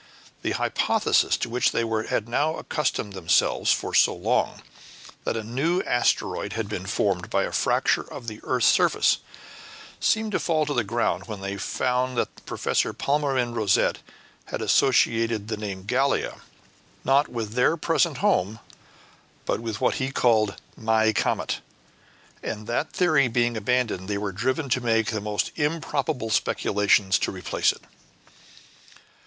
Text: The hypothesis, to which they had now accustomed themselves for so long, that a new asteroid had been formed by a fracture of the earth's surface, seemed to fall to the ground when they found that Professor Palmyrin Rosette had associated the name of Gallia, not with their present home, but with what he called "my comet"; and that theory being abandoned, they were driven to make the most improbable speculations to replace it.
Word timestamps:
The 0.41 0.53
hypothesis, 0.53 1.37
to 1.37 1.47
which 1.47 1.71
they 1.71 1.85
had 2.07 2.27
now 2.27 2.55
accustomed 2.57 3.13
themselves 3.13 3.71
for 3.71 3.93
so 3.93 4.15
long, 4.15 4.63
that 5.25 5.37
a 5.37 5.43
new 5.43 5.83
asteroid 5.83 6.53
had 6.53 6.67
been 6.67 6.87
formed 6.87 7.29
by 7.29 7.43
a 7.43 7.51
fracture 7.51 8.11
of 8.11 8.25
the 8.25 8.39
earth's 8.43 8.65
surface, 8.65 9.19
seemed 9.99 10.31
to 10.31 10.39
fall 10.39 10.65
to 10.65 10.73
the 10.73 10.83
ground 10.83 11.27
when 11.27 11.41
they 11.41 11.55
found 11.55 12.17
that 12.17 12.43
Professor 12.47 12.93
Palmyrin 12.93 13.53
Rosette 13.53 13.99
had 14.45 14.59
associated 14.59 15.49
the 15.49 15.55
name 15.55 15.81
of 15.81 15.85
Gallia, 15.85 16.41
not 17.03 17.27
with 17.27 17.53
their 17.53 17.77
present 17.77 18.17
home, 18.17 18.57
but 19.45 19.59
with 19.59 19.79
what 19.81 19.93
he 20.01 20.09
called 20.11 20.55
"my 20.75 21.13
comet"; 21.13 21.59
and 22.41 22.65
that 22.65 22.91
theory 22.91 23.27
being 23.27 23.55
abandoned, 23.55 24.07
they 24.09 24.17
were 24.17 24.31
driven 24.31 24.67
to 24.69 24.81
make 24.81 25.11
the 25.11 25.21
most 25.21 25.51
improbable 25.57 26.31
speculations 26.31 27.19
to 27.19 27.31
replace 27.31 27.71
it. 27.71 27.83